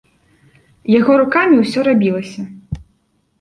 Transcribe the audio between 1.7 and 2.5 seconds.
рабілася.